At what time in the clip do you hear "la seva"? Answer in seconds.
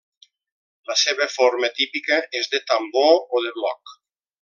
0.91-1.27